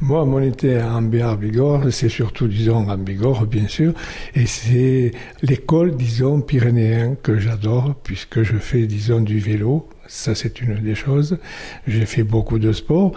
[0.00, 3.92] Moi, mon été en Bigorre, c'est surtout, disons, en Bigorre, bien sûr,
[4.34, 5.10] et c'est
[5.42, 10.94] l'école, disons, pyrénéenne que j'adore, puisque je fais, disons, du vélo, ça, c'est une des
[10.94, 11.38] choses.
[11.86, 13.12] J'ai fait beaucoup de sport,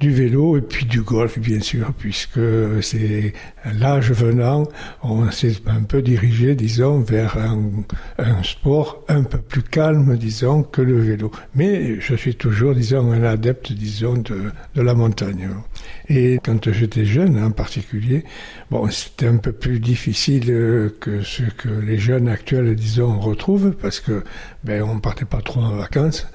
[0.00, 2.40] du vélo et puis du golf, bien sûr, puisque
[2.82, 3.32] c'est
[3.78, 4.64] l'âge venant,
[5.02, 10.82] on s'est un peu dirigé, disons, vers un, sport un peu plus calme, disons, que
[10.82, 11.30] le vélo.
[11.54, 15.48] Mais je suis toujours, disons, un adepte, disons, de, de la montagne.
[16.08, 18.24] Et quand j'étais jeune, en particulier,
[18.70, 24.00] bon, c'était un peu plus difficile que ce que les jeunes actuels, disons, retrouvent, parce
[24.00, 24.24] que,
[24.64, 26.26] ben, on partait pas trop en vacances.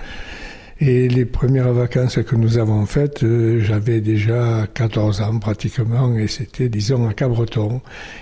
[0.79, 6.27] Et les premières vacances que nous avons faites, euh, j'avais déjà 14 ans pratiquement, et
[6.27, 7.81] c'était, disons, à Cabreton.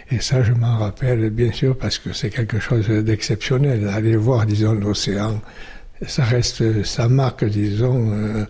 [0.10, 3.90] Et ça, je m'en rappelle bien sûr parce que c'est quelque chose d'exceptionnel.
[3.90, 5.42] Aller voir, disons, l'océan,
[6.08, 8.46] ça reste, ça marque, disons, euh,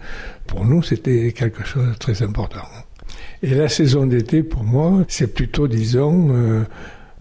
[0.46, 2.68] pour nous, c'était quelque chose de très important.
[3.42, 6.64] Et la saison d'été, pour moi, c'est plutôt, disons, euh,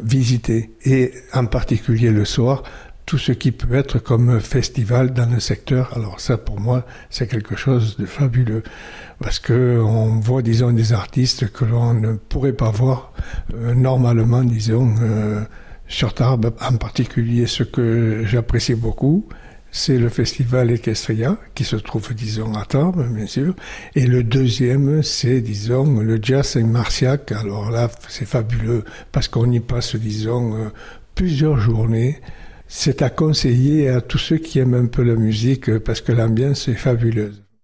[0.03, 2.62] visiter, et en particulier le soir,
[3.07, 5.93] tout ce qui peut être comme festival dans le secteur.
[5.95, 8.63] Alors ça, pour moi, c'est quelque chose de fabuleux
[9.21, 13.13] parce que on voit, disons, des artistes que l'on ne pourrait pas voir
[13.55, 15.41] euh, normalement, disons, euh,
[15.87, 16.55] sur Tarbes.
[16.61, 19.29] En particulier, ce que j'apprécie beaucoup,
[19.71, 23.55] c'est le festival Equestria, qui se trouve, disons, à Tarbes, bien sûr.
[23.95, 27.33] Et le deuxième, c'est, disons, le jazz Marciac.
[27.33, 30.69] Alors là, c'est fabuleux, parce qu'on y passe, disons, euh,
[31.15, 32.21] plusieurs journées.
[32.67, 36.69] C'est à conseiller à tous ceux qui aiment un peu la musique parce que l'ambiance
[36.69, 37.44] est fabuleuse.